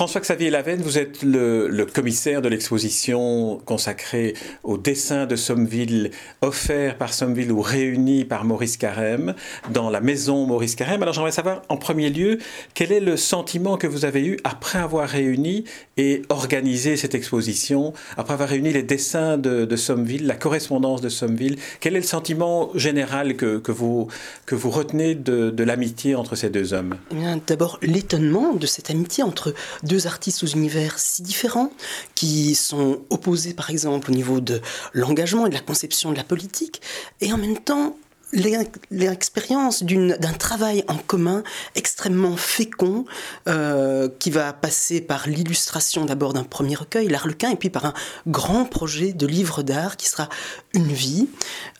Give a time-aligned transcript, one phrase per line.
[0.00, 4.32] François-Xavier Lavenne, vous êtes le, commissaire de l'exposition consacrée
[4.64, 6.10] au dessin de Sommeville,
[6.40, 9.34] offert par Sommeville ou réuni par Maurice Carême
[9.70, 11.02] dans la maison Maurice Carême.
[11.02, 12.38] Alors j'aimerais savoir en premier lieu
[12.72, 15.64] quel est le sentiment que vous avez eu après avoir réuni
[15.98, 21.58] et organisé cette exposition, après avoir réuni les dessins de, Sommeville, la correspondance de Sommeville.
[21.80, 24.08] Quel est le sentiment général que, vous,
[24.46, 26.96] que vous retenez de, de l'amitié entre ces deux hommes?
[27.12, 29.52] Eh D'abord l'étonnement de cette amitié entre
[29.90, 31.72] deux artistes aux univers si différents,
[32.14, 34.60] qui sont opposés par exemple au niveau de
[34.92, 36.80] l'engagement et de la conception de la politique,
[37.20, 37.96] et en même temps
[38.32, 41.42] l'expérience d'un travail en commun
[41.74, 43.04] extrêmement fécond
[43.48, 47.94] euh, qui va passer par l'illustration d'abord d'un premier recueil, l'Arlequin, et puis par un
[48.26, 50.28] grand projet de livre d'art qui sera
[50.74, 51.28] une vie,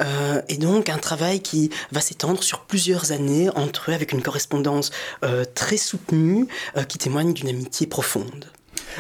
[0.03, 4.23] euh, et donc un travail qui va s'étendre sur plusieurs années entre eux avec une
[4.23, 4.91] correspondance
[5.25, 6.47] euh, très soutenue
[6.89, 8.47] qui témoigne d'une amitié profonde.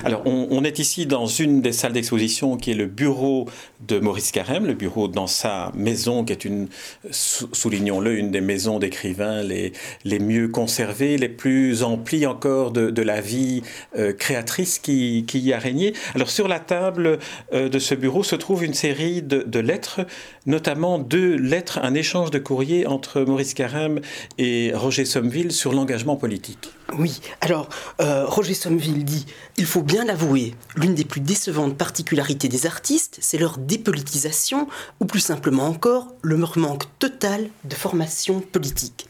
[0.04, 3.48] Alors, on, est ici dans une des salles d'exposition qui est le bureau
[3.86, 6.68] de Maurice Carême, le bureau dans sa maison, qui est une,
[7.10, 13.62] soulignons-le, une des maisons d'écrivains les, mieux conservées, les plus emplies encore de, la vie
[13.96, 15.94] euh, créatrice qui, qui, y a régné.
[16.14, 17.18] Alors, sur la table
[17.52, 20.06] euh, de ce bureau se trouve une série de, de, lettres,
[20.46, 24.00] notamment deux lettres, un échange de courrier entre Maurice Carême
[24.38, 26.70] et Roger Sommeville sur l'engagement politique.
[26.98, 27.68] Oui, alors
[28.00, 33.18] euh, Roger Sommeville dit Il faut bien l'avouer, l'une des plus décevantes particularités des artistes,
[33.20, 34.68] c'est leur dépolitisation,
[35.00, 39.08] ou plus simplement encore, le manque total de formation politique.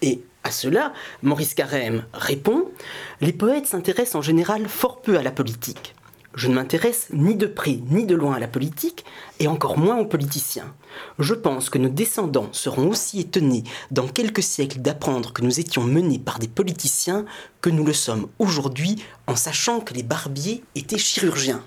[0.00, 2.64] Et à cela, Maurice Carême répond
[3.20, 5.94] Les poètes s'intéressent en général fort peu à la politique.
[6.34, 9.04] Je ne m'intéresse ni de près ni de loin à la politique,
[9.40, 10.74] et encore moins aux politiciens.
[11.18, 15.84] Je pense que nos descendants seront aussi étonnés dans quelques siècles d'apprendre que nous étions
[15.84, 17.24] menés par des politiciens
[17.60, 21.62] que nous le sommes aujourd'hui en sachant que les barbiers étaient chirurgiens.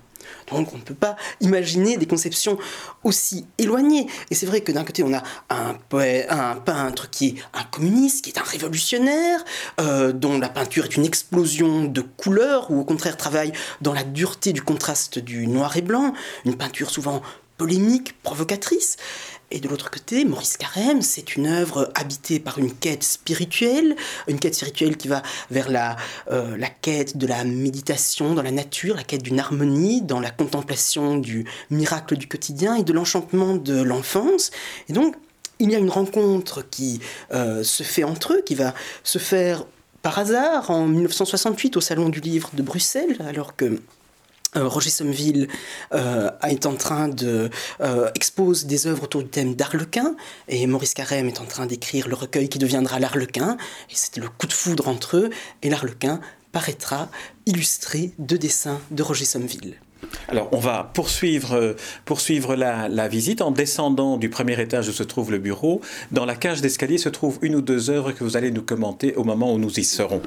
[0.52, 2.58] Donc on ne peut pas imaginer des conceptions
[3.04, 4.08] aussi éloignées.
[4.30, 5.76] Et c'est vrai que d'un côté on a un,
[6.30, 9.44] un peintre qui est un communiste, qui est un révolutionnaire,
[9.80, 13.52] euh, dont la peinture est une explosion de couleurs, ou au contraire travaille
[13.82, 16.14] dans la dureté du contraste du noir et blanc,
[16.46, 17.22] une peinture souvent
[17.62, 18.98] polémique, provocatrice.
[19.52, 23.96] Et de l'autre côté, Maurice Carême, c'est une œuvre habitée par une quête spirituelle,
[24.28, 25.96] une quête spirituelle qui va vers la,
[26.32, 30.32] euh, la quête de la méditation dans la nature, la quête d'une harmonie, dans la
[30.32, 34.50] contemplation du miracle du quotidien et de l'enchantement de l'enfance.
[34.90, 35.16] Et donc,
[35.60, 37.00] il y a une rencontre qui
[37.32, 38.74] euh, se fait entre eux, qui va
[39.04, 39.66] se faire
[40.02, 43.80] par hasard en 1968 au Salon du Livre de Bruxelles, alors que
[44.56, 45.48] Roger Sommeville
[45.94, 50.16] euh, est en train de euh, expose des œuvres autour du thème d'Arlequin
[50.50, 53.58] et Maurice Carême est en train d'écrire le recueil qui deviendra l'Arlequin
[53.90, 55.30] et c'était le coup de foudre entre eux
[55.62, 56.20] et l'Arlequin
[56.52, 57.10] paraîtra
[57.46, 59.76] illustré de dessins de Roger Sommeville.
[60.28, 65.04] Alors, on va poursuivre, poursuivre la, la, visite en descendant du premier étage où se
[65.04, 65.80] trouve le bureau.
[66.12, 69.16] Dans la cage d'escalier se trouvent une ou deux œuvres que vous allez nous commenter
[69.16, 70.22] au moment où nous y serons.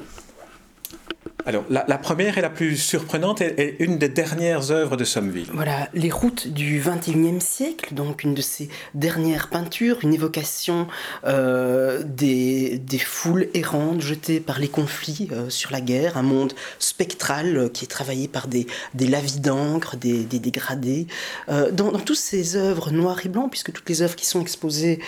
[1.47, 5.49] Alors, la, première et la plus surprenante est, une des dernières œuvres de Sommeville.
[5.53, 10.87] Voilà, Les routes du XXIe siècle, donc une de ses dernières peintures, une évocation
[11.25, 16.53] euh, des, des, foules errantes jetées par les conflits euh, sur la guerre, un monde
[16.79, 21.05] spectral euh, qui est travaillé par des, des lavis d'encre, des, des, dégradés.
[21.47, 24.99] Dans, dans, toutes ces œuvres noires et blancs, puisque toutes les œuvres qui sont exposées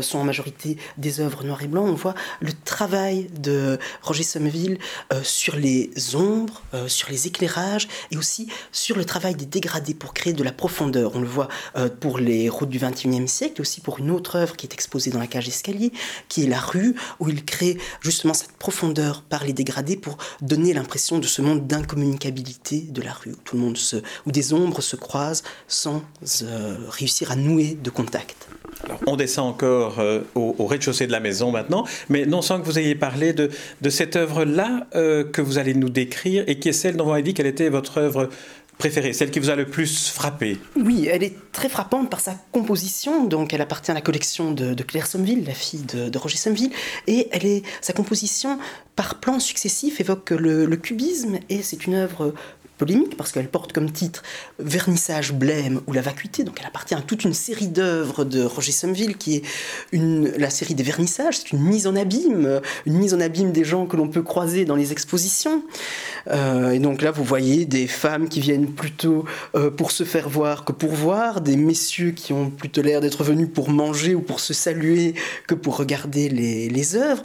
[0.00, 4.78] sont en majorité des œuvres noires et blancs, on voit le travail de Roger Sommeville
[5.22, 5.83] sur les
[6.14, 10.42] ombres, euh, sur les éclairages et aussi sur le travail des dégradés pour créer de
[10.42, 11.12] la profondeur.
[11.14, 14.36] On le voit euh, pour les routes du XXIe siècle et aussi pour une autre
[14.36, 15.92] œuvre qui est exposée dans la cage d'escalier,
[16.28, 20.72] qui est la rue, où il crée justement cette profondeur par les dégradés pour donner
[20.72, 24.52] l'impression de ce monde d'incommunicabilité de la rue, où, tout le monde se, où des
[24.52, 26.02] ombres se croisent sans
[26.42, 28.48] euh, réussir à nouer de contact
[29.06, 30.02] on descend encore
[30.34, 33.50] au, rez-de-chaussée de la maison maintenant, mais non sans que vous ayez parlé de,
[33.88, 37.34] cette œuvre-là que vous allez nous décrire et qui est celle dont vous avez dit
[37.34, 38.28] qu'elle était votre œuvre
[38.78, 40.58] préférée, celle qui vous a le plus frappé?
[40.76, 43.24] Oui, elle est très frappante par sa composition.
[43.24, 46.70] Donc, elle appartient à la collection de, Claire Sommeville, la fille de, Roger Sommeville,
[47.06, 48.58] et elle est sa composition
[48.96, 51.38] par plans successifs évoque le, le cubisme.
[51.48, 52.34] Et c'est une œuvre
[53.16, 54.22] parce qu'elle porte comme titre
[54.58, 56.44] Vernissage, blême ou la vacuité.
[56.44, 59.42] Donc elle appartient à toute une série d'œuvres de Roger Somville qui est
[59.92, 61.38] la série des vernissages.
[61.38, 64.64] C'est une mise en abîme, une mise en abîme des gens que l'on peut croiser
[64.64, 65.62] dans les expositions.
[66.28, 70.28] Euh, et donc là, vous voyez des femmes qui viennent plutôt euh, pour se faire
[70.28, 74.20] voir que pour voir, des messieurs qui ont plutôt l'air d'être venus pour manger ou
[74.20, 75.14] pour se saluer
[75.46, 77.22] que pour regarder les, les œuvres.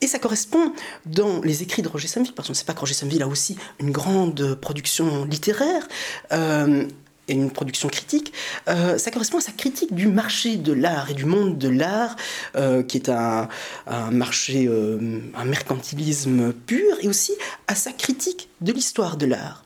[0.00, 0.72] Et ça correspond
[1.06, 3.28] dans les écrits de Roger Somville, parce qu'on ne sait pas que Roger Somville a
[3.28, 5.86] aussi une grande production littéraire.
[6.32, 6.86] Euh,
[7.28, 8.32] et une production critique,
[8.68, 12.16] euh, ça correspond à sa critique du marché de l'art et du monde de l'art,
[12.56, 13.48] euh, qui est un,
[13.86, 17.32] un marché, un mercantilisme pur, et aussi
[17.68, 19.64] à sa critique de l'histoire de l'art.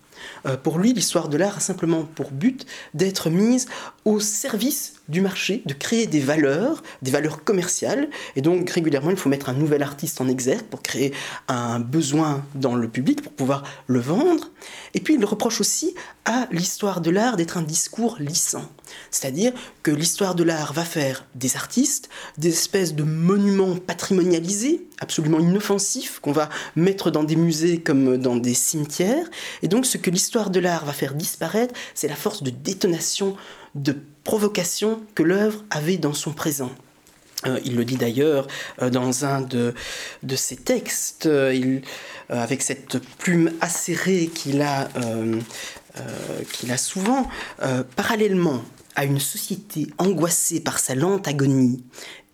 [0.62, 3.66] pour lui, l'histoire de l'art a simplement pour but d'être mise
[4.04, 8.08] au service du marché, de créer des valeurs, des valeurs commerciales.
[8.34, 11.12] Et donc régulièrement, il faut mettre un nouvel artiste en exergue pour créer
[11.48, 14.50] un besoin dans le public, pour pouvoir le vendre.
[14.94, 15.94] Et puis il reproche aussi
[16.24, 18.68] à l'histoire de l'art d'être un discours lissant.
[19.10, 22.08] C'est-à-dire que l'histoire de l'art va faire des artistes,
[22.38, 28.36] des espèces de monuments patrimonialisés, absolument inoffensifs, qu'on va mettre dans des musées comme dans
[28.36, 29.28] des cimetières.
[29.62, 33.36] Et donc ce que l'histoire de l'art va faire disparaître, c'est la force de détonation
[33.76, 36.72] de provocation que l'œuvre avait dans son présent.
[37.46, 38.46] Euh, il le dit d'ailleurs
[38.80, 39.74] euh, dans un de,
[40.22, 41.80] de ses textes, euh,
[42.28, 44.88] avec cette plume acérée qu'il a,
[46.52, 47.28] qu'il a souvent,
[47.94, 48.64] parallèlement
[48.96, 51.84] à une société angoissée par sa lente agonie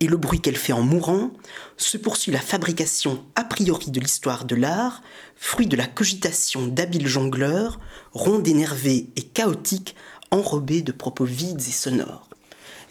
[0.01, 1.31] et le bruit qu'elle fait en mourant,
[1.77, 5.03] se poursuit la fabrication a priori de l'histoire de l'art,
[5.37, 7.79] fruit de la cogitation d'habiles jongleurs,
[8.13, 9.95] ronde énervée et chaotique
[10.33, 12.29] enrobé de propos vides et sonores.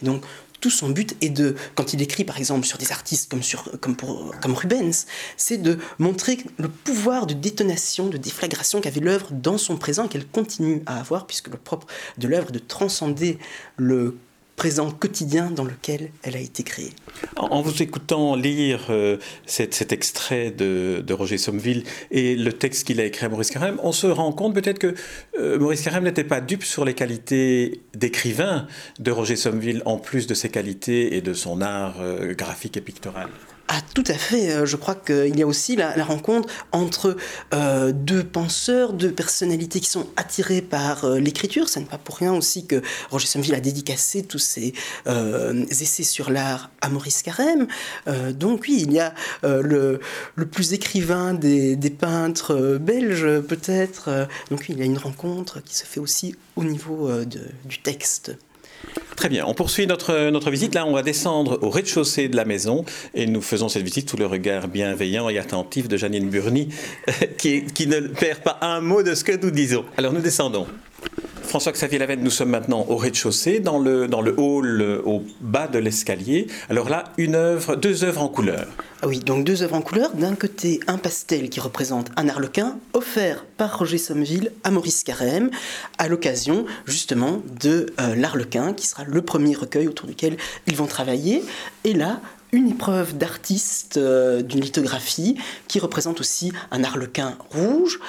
[0.00, 0.24] donc,
[0.62, 3.68] tout son but est de, quand il écrit par exemple sur des artistes comme, sur,
[3.80, 5.06] comme, pour, comme Rubens,
[5.36, 10.26] c'est de montrer le pouvoir de détonation, de déflagration qu'avait l'œuvre dans son présent qu'elle
[10.26, 13.38] continue à avoir, puisque le propre de l'œuvre est de transcender
[13.76, 14.16] le
[14.56, 16.92] présent quotidien dans lequel elle a été créée.
[17.36, 19.16] En, vous écoutant lire euh,
[19.46, 23.92] cet, extrait de, Roger Sommeville et le texte qu'il a écrit à Maurice Carême, on
[23.92, 24.94] se rend compte peut-être que
[25.38, 28.66] euh, Maurice Carême n'était pas dupe sur les qualités d'écrivain
[28.98, 32.80] de Roger Sommeville, en plus de ses qualités et de son art euh, graphique et
[32.80, 33.28] pictoral.
[33.68, 34.50] Ah, tout à fait.
[34.50, 37.16] Euh, je crois qu'il y a aussi la, rencontre entre
[37.54, 41.68] euh, deux penseurs, deux personnalités qui sont attirées par euh, l'écriture.
[41.68, 44.74] Ce n'est pas pour rien aussi que Roger Somville a dédicacé tous ses
[45.70, 47.66] essais sur l'art à Maurice Carême.
[48.32, 50.00] donc oui, il y a le,
[50.50, 54.28] plus écrivain des, peintres belges, peut-être.
[54.50, 58.32] donc oui, il y a une rencontre qui se fait aussi au niveau du texte.
[59.16, 60.74] Très bien, on poursuit notre, notre visite.
[60.74, 62.84] Là, on va descendre au rez-de-chaussée de la maison
[63.14, 66.70] et nous faisons cette visite sous le regard bienveillant et attentif de Janine Burny,
[67.38, 69.84] qui, qui ne perd pas un mot de ce que nous disons.
[69.96, 70.66] Alors, nous descendons.
[71.52, 75.68] François-Xavier Lavenne, nous sommes maintenant au rez-de-chaussée, dans le, dans le hall euh, au bas
[75.68, 76.46] de l'escalier.
[76.70, 78.68] Alors là, une œuvre, deux œuvres en couleur.
[79.02, 80.14] Ah oui, donc deux œuvres en couleur.
[80.14, 85.50] D'un côté, un pastel qui représente un arlequin, offert par Roger Sommeville à Maurice Carême,
[85.98, 90.86] à l'occasion justement de euh, l'arlequin, qui sera le premier recueil autour duquel ils vont
[90.86, 91.44] travailler.
[91.84, 92.22] Et là,
[92.52, 95.36] une épreuve d'artiste euh, d'une lithographie
[95.68, 98.00] qui représente aussi un arlequin rouge.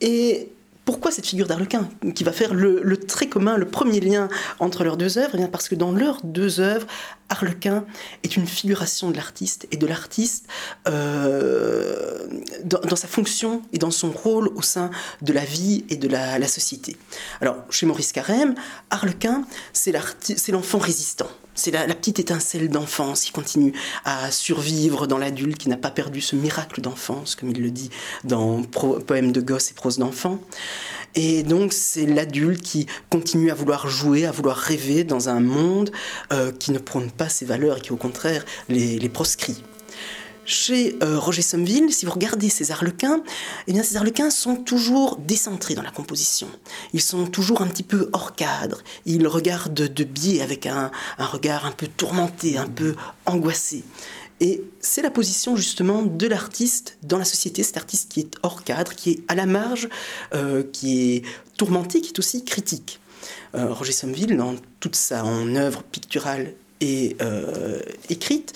[0.00, 0.48] et
[0.84, 4.96] pourquoi cette figure d'Arlequin qui va faire le, très commun, le premier lien entre leurs
[4.96, 5.36] deux œuvres?
[5.38, 6.86] Eh Parce que dans leurs deux œuvres,
[7.28, 7.84] Arlequin
[8.24, 10.46] est une figuration de l'artiste et de l'artiste
[10.88, 12.26] euh,
[12.64, 14.90] dans, sa fonction et dans son rôle au sein
[15.22, 16.96] de la vie et de la société.
[17.40, 18.54] Alors, chez Maurice Carême,
[18.90, 19.92] Arlequin, c'est
[20.50, 21.28] l'enfant résistant.
[21.54, 23.72] C'est la, petite étincelle d'enfance qui continue
[24.04, 27.90] à survivre dans l'adulte qui n'a pas perdu ce miracle d'enfance, comme il le dit
[28.24, 30.40] dans Poème de gosse et prose d'enfant.
[31.14, 35.90] Et donc c'est l'adulte qui continue à vouloir jouer, à vouloir rêver dans un monde
[36.32, 39.62] euh, qui ne prône pas ses valeurs et qui au contraire les proscrit.
[40.44, 43.22] Chez euh, Roger Sommeville, si vous regardez ces arlequins,
[43.68, 46.48] eh bien ces arlequins sont toujours décentrés dans la composition.
[46.92, 48.82] Ils sont toujours un petit peu hors cadre.
[49.06, 53.84] Ils regardent de biais avec un, regard un peu tourmenté, un peu angoissé.
[54.40, 58.64] Et c'est la position justement de l'artiste dans la société, cet artiste qui est hors
[58.64, 59.88] cadre, qui est à la marge,
[60.34, 61.22] euh, qui est
[61.56, 62.98] tourmenté, qui est aussi critique.
[63.54, 67.16] Euh, Roger Sommeville, dans toute sa œuvre picturale et
[68.08, 68.54] écrite,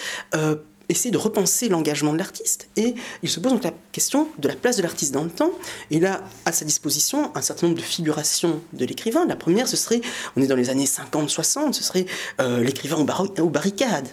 [0.89, 2.69] essayer de repenser l'engagement de l'artiste.
[2.77, 5.53] Et il se pose donc la question de la place de l'artiste dans le temps.
[5.91, 9.27] Et là, à sa disposition, un certain nombre de figurations de l'écrivain.
[9.27, 10.01] La première, ce serait,
[10.37, 12.07] on est dans les années 50-60, ce serait
[12.41, 14.09] euh, l'écrivain aux, barricades,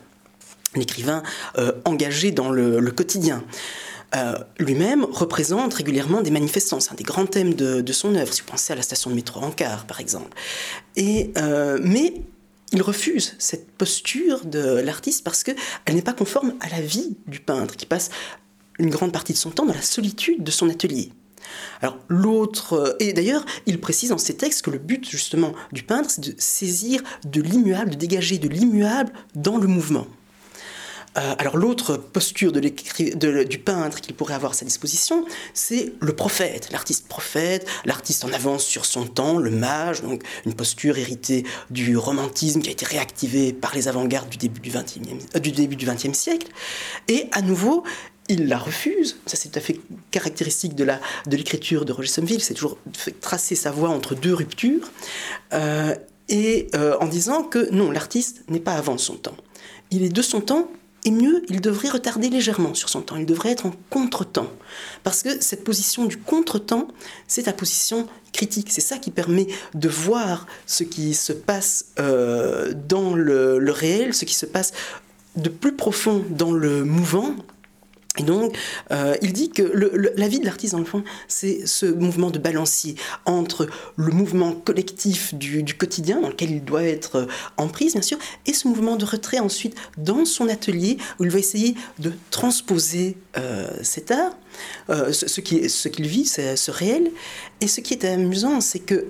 [0.76, 1.24] l'écrivain
[1.58, 3.44] euh, engagé dans le, quotidien.
[4.60, 6.80] lui-même représente régulièrement des manifestants.
[6.80, 8.34] C'est un des grands thèmes de, son œuvre.
[8.34, 10.36] Si vous pensez à la station de métro Ankar, par exemple.
[10.96, 11.32] Et,
[11.82, 12.14] mais
[12.74, 15.56] il refuse cette posture de l'artiste parce qu'elle
[15.90, 18.10] n'est pas conforme à la vie du peintre qui passe
[18.80, 21.12] une grande partie de son temps dans la solitude de son atelier.
[21.82, 26.10] Alors l'autre, et d'ailleurs il précise dans ses textes que le but justement du peintre
[26.10, 30.08] c'est de saisir de l'immuable, de dégager de l'immuable dans le mouvement.
[31.18, 32.60] Euh, alors l'autre posture de
[33.44, 38.32] du peintre qu'il pourrait avoir à sa disposition, c'est le prophète, l'artiste prophète, l'artiste en
[38.32, 42.86] avance sur son temps, le mage, donc une posture héritée du romantisme qui a été
[42.86, 46.48] réactivée par les avant-gardes du début du XXe euh, siècle.
[47.08, 47.84] Et à nouveau,
[48.30, 49.18] il la refuse.
[49.26, 49.80] Ça, c'est tout à fait
[50.10, 50.88] caractéristique de,
[51.30, 52.42] l'écriture de Roger Sommerville.
[52.42, 52.78] C'est toujours
[53.20, 54.90] tracer sa voie entre deux ruptures.
[55.52, 55.94] Euh,
[56.30, 56.70] et
[57.02, 59.36] en disant que non, l'artiste n'est pas avant son temps.
[59.92, 60.70] Il est de son temps
[61.06, 64.50] et mieux, il devrait retarder légèrement sur son temps, il devrait être en contre-temps.
[65.04, 66.88] Parce que cette position du contre-temps,
[67.28, 72.74] c'est la position critique, c'est ça qui permet de voir ce qui se passe euh,
[72.88, 74.74] dans le, réel, ce qui se passe
[75.36, 77.36] de plus profond dans le mouvant,
[78.20, 78.56] et donc,
[78.92, 82.38] euh, il dit que la vie de l'artiste, dans le fond, c'est ce mouvement de
[82.38, 87.26] balancier entre le mouvement collectif du, quotidien, dans lequel il doit être euh,
[87.58, 91.32] en prise, bien sûr, et ce mouvement de retrait ensuite dans son atelier, où il
[91.32, 94.34] va essayer de transposer euh, cet art,
[94.90, 97.12] ce, ce qu'il vit, c'est ce réel.
[97.62, 99.06] Et ce qui est amusant, c'est que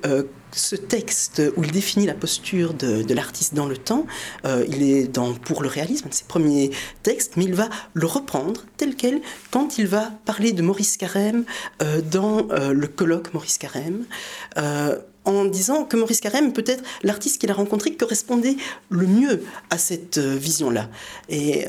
[0.55, 4.05] ce texte où il définit la posture de, l'artiste dans le temps,
[4.45, 6.71] euh, il est dans Pour le réalisme, un de ses premiers
[7.01, 9.21] textes, mais il va le reprendre tel quel
[9.51, 11.45] quand il va parler de Maurice Carême
[11.81, 14.05] euh, dans euh, le colloque Maurice Carême
[15.25, 18.57] en disant que Maurice Carême, peut-être l'artiste qu'il a rencontré, correspondait
[18.89, 20.89] le mieux à cette vision-là.
[21.29, 21.65] Et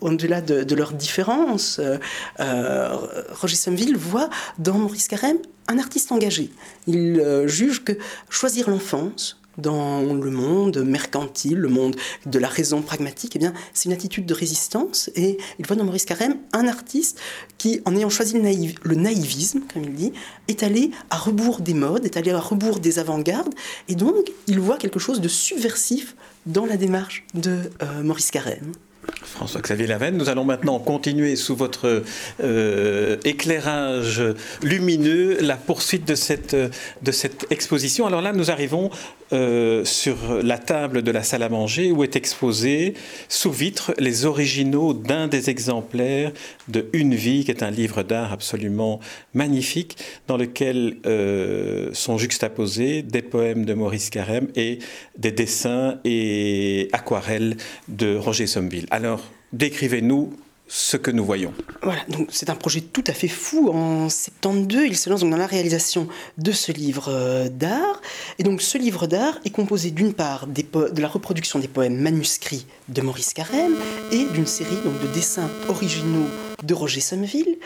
[0.00, 1.80] au-delà de, leurs différences,
[2.38, 5.38] Roger Somville voit dans Maurice Carême
[5.68, 6.50] un artiste engagé.
[6.86, 7.92] Il euh, juge que
[8.28, 11.94] choisir l'enfance dans le monde mercantile, le monde
[12.26, 15.10] de la raison pragmatique, eh bien, c'est une attitude de résistance.
[15.14, 17.20] Et il voit dans Maurice Carême un artiste
[17.56, 20.12] qui, en ayant choisi le, naïvisme, comme il dit,
[20.48, 23.54] est allé à rebours des modes, est allé à rebours des avant-gardes.
[23.86, 28.72] Et donc, il voit quelque chose de subversif dans la démarche de euh, Maurice Carême.
[29.24, 32.02] François-Xavier Lavenne, nous allons maintenant continuer sous votre
[32.42, 34.22] euh, éclairage
[34.62, 36.56] lumineux la poursuite de cette,
[37.50, 38.06] exposition.
[38.06, 38.90] Alors là, nous arrivons
[39.32, 42.94] euh, sur la table de la salle à manger où est exposé
[43.28, 46.32] sous vitre les originaux d'un des exemplaires
[46.68, 49.00] de Une vie, qui est un livre d'art absolument
[49.32, 49.96] magnifique
[50.28, 54.78] dans lequel euh, sont juxtaposés des poèmes de Maurice Carême et
[55.16, 57.56] des dessins et aquarelles
[57.88, 58.86] de Roger Sommeville.
[58.90, 59.13] Alors,
[59.52, 60.32] décrivez-nous
[60.66, 61.52] ce que nous voyons.
[61.82, 63.68] Voilà, donc c'est un projet tout à fait fou.
[63.68, 68.00] En 72, il se lance donc dans la réalisation de ce livre euh, d'art.
[68.38, 72.66] Et donc ce livre d'art est composé d'une part de la reproduction des poèmes manuscrits
[72.88, 73.74] de Maurice Carême
[74.10, 76.26] et d'une série donc, de dessins originaux
[76.62, 77.58] de Roger Sommeville.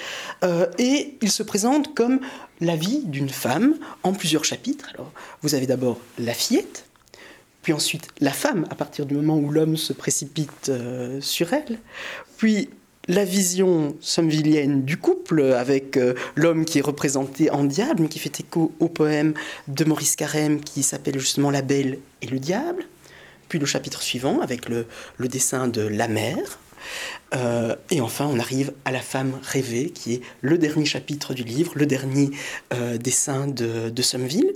[0.43, 2.21] Euh, et il se présente comme
[2.61, 4.91] la vie d'une femme en plusieurs chapitres.
[4.95, 5.13] Alors,
[5.43, 6.85] vous avez d'abord la fillette,
[7.63, 11.79] puis ensuite la femme, à partir du moment où l'homme se précipite euh, sur elle,
[12.37, 12.71] puis
[13.09, 18.19] la vision somvillienne du couple, avec euh, l'homme qui est représenté en diable, mais qui
[18.19, 19.33] fait écho au poème
[19.67, 22.85] de Maurice Carême qui s'appelle justement La Belle et le Diable.
[23.49, 24.87] Puis le chapitre suivant, avec le,
[25.21, 26.59] dessin de la mère.
[27.35, 31.45] Euh, et enfin, on arrive à la femme rêvée, qui est le dernier chapitre du
[31.45, 32.31] livre, le dernier
[33.01, 34.53] dessin de, de Sommeville.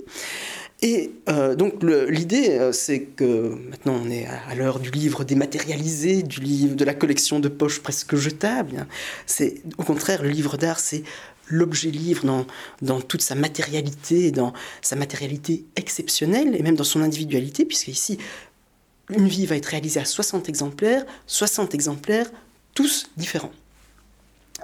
[0.83, 6.23] Et euh, donc l'idée, euh, c'est que maintenant on est à l'heure du livre dématérialisé,
[6.23, 8.79] du livre de la collection de poches presque jetables.
[8.79, 8.87] Hein.
[9.25, 11.03] C'est au contraire le livre d'art, c'est
[11.47, 12.45] l'objet livre dans,
[12.81, 18.17] dans toute sa matérialité, dans sa matérialité exceptionnelle et même dans son individualité, puisque ici
[19.09, 22.29] une vie va être réalisée à 60 exemplaires, 60 exemplaires
[22.73, 23.53] tous différents.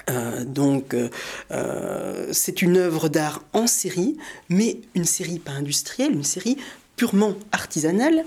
[0.09, 1.09] Euh, donc, euh,
[1.51, 4.17] euh, c'est une œuvre d'art en série,
[4.49, 6.57] mais une série pas industrielle, une série
[6.95, 8.25] purement artisanale.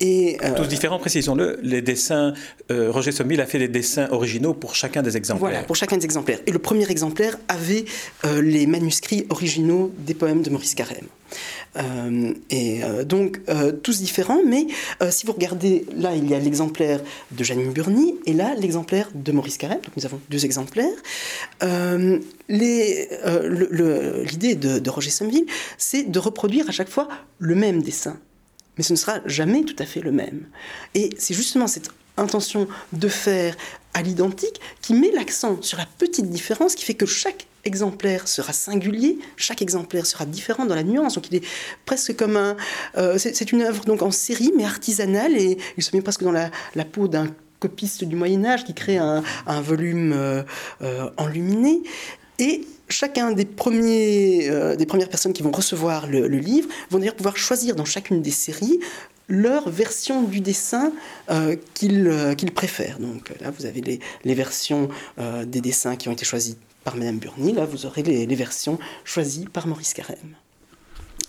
[0.00, 2.32] Et Tous différents, précisons-le, les dessins,
[2.70, 5.50] Roger Sommil a fait les dessins originaux pour chacun des exemplaires.
[5.50, 6.38] Voilà, pour chacun des exemplaires.
[6.46, 7.84] Et le premier exemplaire avait
[8.40, 11.06] les manuscrits originaux des poèmes de Maurice Carême.
[11.76, 14.66] Euh, et euh, donc, euh, tous différents, mais
[15.10, 17.00] si vous regardez, là, il y a l'exemplaire
[17.30, 19.80] de Janine Burny et là, l'exemplaire de Maurice Carême.
[19.80, 20.86] Donc, nous avons deux exemplaires.
[22.48, 23.08] L'idée
[24.54, 28.18] de, de, Roger Sommeville, c'est de reproduire à chaque fois le même dessin
[28.78, 30.46] mais ce ne sera jamais tout à fait le même.
[30.94, 33.56] Et c'est justement cette intention de faire
[33.94, 38.52] à l'identique qui met l'accent sur la petite différence qui fait que chaque exemplaire sera
[38.52, 41.14] singulier, chaque exemplaire sera différent dans la nuance.
[41.14, 41.44] Donc il est
[41.84, 42.56] presque comme un...
[42.96, 46.32] Euh, c'est une œuvre donc en série mais artisanale et il se met presque dans
[46.32, 46.50] la,
[46.84, 47.28] peau d'un
[47.60, 49.22] copiste du Moyen Âge qui crée un,
[49.60, 50.42] volume euh,
[50.82, 51.82] euh, enluminé.
[52.38, 57.36] Et chacun des, premiers, des premières personnes qui vont recevoir le, livre vont d'ailleurs pouvoir
[57.36, 58.78] choisir dans chacune des séries
[59.28, 60.92] leur version du dessin
[61.74, 62.98] qu'ils préfèrent.
[62.98, 66.56] Donc là, vous avez les, les versions des dessins qui ont été choisis
[66.88, 67.52] par Madame Burny.
[67.52, 70.36] Là, vous aurez les, versions choisies par Maurice Carême.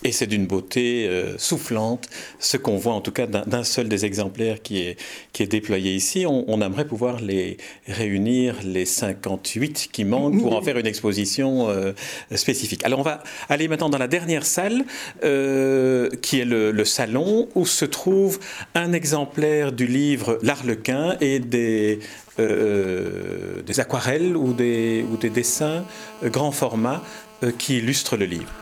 [0.06, 2.08] Et c'est d'une beauté euh, soufflante,
[2.40, 4.98] ce qu'on voit en tout cas d'un seul des exemplaires qui est,
[5.34, 6.26] qui est déployé ici.
[6.26, 11.92] On, aimerait pouvoir les réunir, les 58 qui manquent, pour en faire une exposition euh,
[12.34, 12.86] spécifique.
[12.86, 14.86] Alors on va aller maintenant dans la dernière salle,
[15.26, 18.40] euh, qui est le, le, salon, où se trouve
[18.76, 22.00] un exemplaire du livre L'Arlequin et des,
[22.38, 25.84] des aquarelles ou des, ou des dessins
[26.24, 27.04] grand format
[27.58, 28.54] qui illustrent le livre.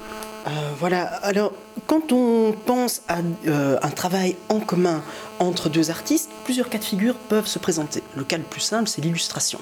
[0.80, 1.54] Voilà, alors
[1.88, 5.02] quand on pense à un travail en commun
[5.40, 8.04] entre deux artistes, plusieurs cas de figure peuvent se présenter.
[8.16, 9.60] Le cas le plus simple, c'est l'illustration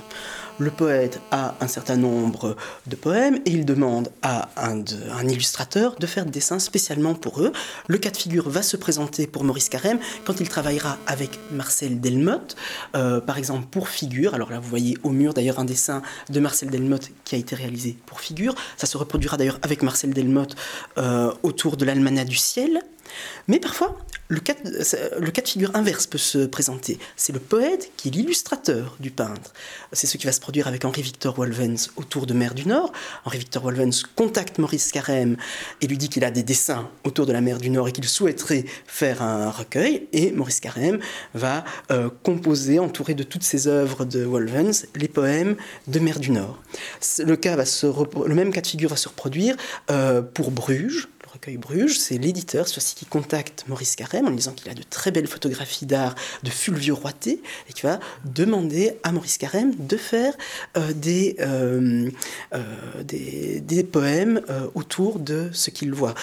[0.60, 2.56] le poète a un certain nombre
[2.88, 4.84] de poèmes et il demande à un,
[5.28, 7.52] illustrateur de faire des dessins spécialement pour eux.
[7.88, 12.00] Le cas de figure va se présenter pour Maurice Carême quand il travaillera avec Marcel
[12.00, 12.56] Delmotte,
[12.96, 14.34] euh, par exemple pour Figure.
[14.34, 17.56] Alors là, vous voyez au mur d'ailleurs un dessin de Marcel Delmotte qui a été
[17.56, 18.56] réalisé pour Figure.
[18.78, 20.56] Ça se reproduira d'ailleurs avec Marcel Delmotte
[20.98, 22.82] euh, autour de l'Almanach du ciel.
[23.48, 23.98] Mais parfois,
[24.28, 26.98] le cas, de figure inverse peut se présenter.
[27.16, 29.54] C'est le poète qui est l'illustrateur du peintre.
[29.94, 32.92] C'est ce qui va se produire avec Henri-Victor Wolvens autour de Mer du Nord.
[33.26, 35.38] Henri-Victor Wolvens contacte Maurice Carême
[35.82, 38.08] et lui dit qu'il a des dessins autour de la Mer du Nord et qu'il
[38.08, 40.08] souhaiterait faire un recueil.
[40.12, 41.00] Et Maurice Carême
[41.36, 45.56] va euh, composer, entouré de toutes ses œuvres de Wolvens, les poèmes
[45.88, 46.60] de Mer du Nord.
[47.20, 49.56] Le même cas de figure va se reproduire
[49.92, 51.10] euh, pour Bruges
[51.54, 55.28] Bruges, c'est l'éditeur, ceci qui contacte Maurice Carême en disant qu'il a de très belles
[55.28, 60.34] photographies d'art de Fulvio Roité et qui va demander à Maurice Carême de faire
[60.76, 62.10] euh, des, euh,
[62.54, 64.42] euh, des, poèmes
[64.74, 66.16] autour de ce qu'il voit.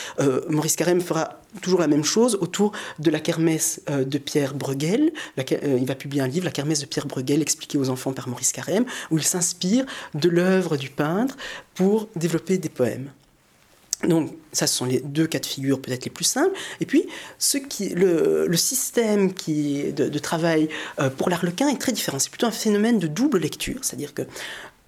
[0.49, 5.13] Maurice Carême fera toujours la même chose autour de la kermesse de Pierre Bruegel.
[5.37, 8.53] il va publier un livre, La kermesse de Pierre Bruegel, expliqué aux enfants par Maurice
[8.53, 11.37] Carême, où il s'inspire de l'œuvre du peintre
[11.75, 13.11] pour développer des poèmes.
[14.09, 16.57] Donc, ça, ce sont les deux cas de figure peut-être les plus simples.
[16.81, 17.07] Et puis,
[17.39, 20.69] ce qui, le, système qui, de, travail
[21.01, 22.19] euh, pour l'arlequin est très différent.
[22.19, 24.23] C'est plutôt un phénomène de double lecture, c'est-à-dire que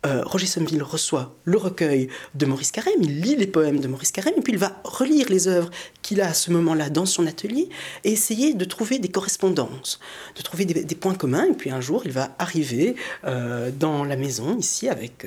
[0.06, 4.12] euh, Roger Somerville reçoit le recueil de Maurice Carême, il lit les poèmes de Maurice
[4.12, 5.70] Carême, et puis il va relire les œuvres
[6.02, 7.68] qu'il a à ce moment-là dans son atelier
[8.04, 10.00] et essayer de trouver des correspondances,
[10.36, 11.46] de trouver des, points communs.
[11.46, 15.26] Et puis un jour, il va arriver euh, dans la maison, ici, avec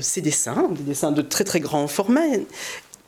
[0.00, 2.22] ses dessins, des dessins de très très grand format,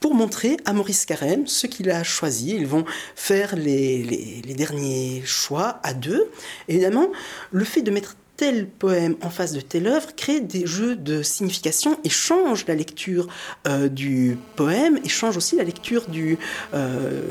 [0.00, 2.54] pour montrer à Maurice Carême ce qu'il a choisi.
[2.54, 2.84] Ils vont
[3.14, 6.30] faire les, derniers choix à deux.
[6.68, 7.08] évidemment,
[7.50, 11.22] le fait de mettre tel poème en face de telle œuvre crée des jeux de
[11.22, 13.28] signification et change la lecture
[13.66, 16.38] euh, du poème et change aussi la lecture du,
[16.74, 17.22] euh,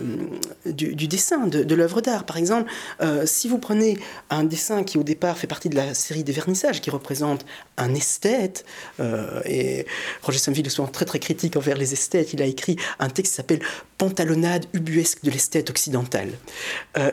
[0.66, 2.26] dessin, de, l'œuvre d'art.
[2.26, 3.98] Par exemple, euh, si vous prenez
[4.30, 7.46] un dessin qui au départ fait partie de la série des vernissages, qui représente
[7.78, 8.66] un esthète,
[9.46, 9.86] et
[10.24, 13.34] Roger Somville est souvent très très critique envers les esthètes, il a écrit un texte
[13.34, 13.60] qui s'appelle
[13.98, 16.30] Pantalonnade ubuesque de l'esthète occidentale.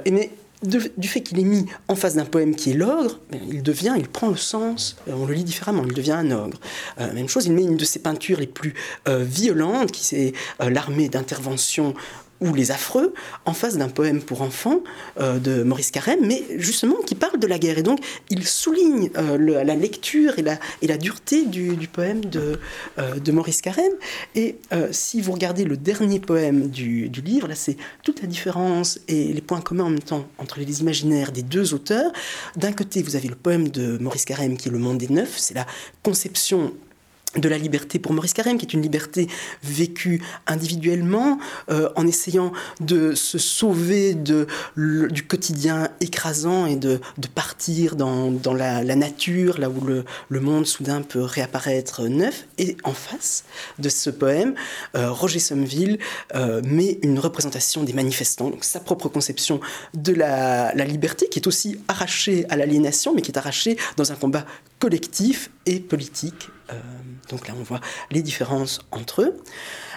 [0.05, 0.31] et
[0.63, 3.95] du fait qu'il est mis en face d'un poème qui est l'ogre, ben, il devient,
[3.97, 6.59] il prend le sens, euh, on le lit différemment, il devient un ogre.
[7.01, 8.75] Euh, même chose, il met une de ses peintures les plus
[9.09, 11.95] euh, violentes, qui c'est l'armée d'intervention
[12.43, 13.15] ou Les Affreux,
[13.47, 14.81] en face d'un poème pour enfants
[15.21, 17.79] euh, de Maurice Carême, mais justement qui parle de la guerre.
[17.79, 18.01] Et donc,
[18.31, 22.59] il souligne euh, la lecture et la, et la dureté du, poème de,
[22.99, 23.93] euh, de, Maurice Carême.
[24.35, 24.57] Et
[24.91, 29.33] si vous regardez le dernier poème du, du livre, là, c'est toute la différence et
[29.33, 32.13] les points communs en même temps entre les imaginaires des deux auteurs.
[32.57, 35.37] D'un côté, vous avez le poème de Maurice Carême qui est Le Monde des Neufs,
[35.37, 35.67] c'est la
[36.03, 36.73] conception
[37.37, 39.29] de la liberté pour Maurice Carême, qui est une liberté
[39.63, 41.39] vécue individuellement,
[41.71, 47.01] euh, en essayant de se sauver du quotidien écrasant et de,
[47.35, 52.47] partir dans, la, nature, là où le, monde soudain peut réapparaître neuf.
[52.59, 53.45] Et en face
[53.79, 54.55] de ce poème,
[54.97, 55.99] euh, Roger Somerville
[56.35, 59.61] euh, met une représentation des manifestants, donc sa propre conception
[59.95, 64.13] de la, la liberté, qui est aussi arrachée à l'aliénation, mais qui est arrachée dans
[64.13, 64.45] un combat
[64.83, 66.49] collectif et politique.
[67.31, 69.37] Donc là, on voit les différences entre eux.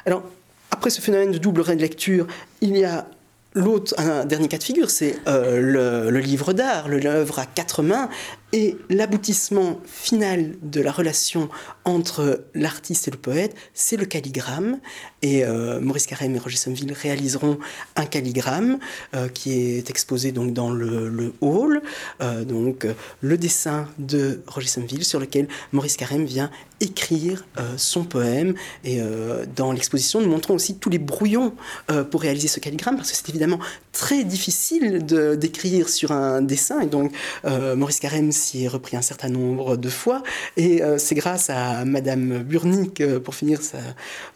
[0.05, 0.21] Alors,
[0.69, 2.27] après ce phénomène de double lecture,
[2.61, 3.07] il y a
[3.55, 8.09] l'autre, un dernier cas de figure, c'est euh, le, livre d'art, l'œuvre à quatre mains,
[8.55, 11.49] et l'aboutissement final de la relation
[11.83, 14.79] entre l'artiste et le poète, c'est le calligramme.
[15.21, 17.59] Et euh, Maurice Carême et Roger Somville réaliseront
[17.97, 18.79] un calligramme
[19.13, 21.81] euh, qui est exposé donc dans le, hall.
[22.21, 22.87] Euh, donc
[23.19, 26.49] le dessin de Roger Somville sur lequel Maurice Carême vient
[26.81, 27.45] écrire
[27.77, 28.53] son poème.
[28.83, 28.99] Et
[29.55, 31.53] dans l'exposition, nous montrons aussi tous les brouillons
[32.11, 33.59] pour réaliser ce calligramme, parce que c'est évidemment
[33.93, 36.81] très difficile d'écrire sur un dessin.
[36.81, 37.13] Et donc
[37.45, 40.23] Maurice Carême s'y repris un certain nombre de fois.
[40.57, 43.77] Et c'est grâce à Madame Burnick, pour finir, ça,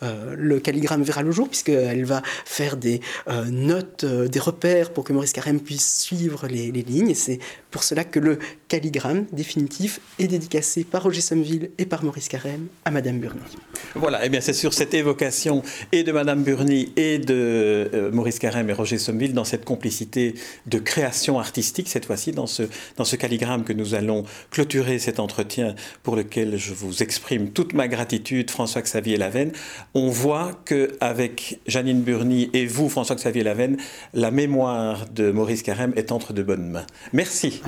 [0.02, 5.04] le calligramme verra le jour, puisqu'elle va faire des euh, notes, euh, des repères pour
[5.04, 7.10] que Maurice Carême puisse suivre les, lignes.
[7.10, 7.40] Et c'est
[7.72, 12.68] pour cela que le calligramme définitif est dédicacé par Roger Sommeville et par Maurice Carême
[12.86, 13.42] à Madame Burny.
[13.96, 18.12] Voilà, et eh bien c'est sur cette évocation et de Madame Burny et de euh,
[18.12, 22.64] Maurice Carême et Roger Sommeville dans cette complicité de création artistique, cette fois-ci dans ce,
[22.98, 27.74] dans ce calligramme que nous allons clôturer cet entretien pour lequel je vous exprime toute
[27.74, 29.52] ma gratitude, François-Xavier Lavenne.
[29.94, 33.78] On voit qu'avec Janine Burny et vous, François-Xavier Lavenne,
[34.14, 36.88] la mémoire de Maurice Carême est entre de bonnes mains.
[37.14, 37.62] Merci.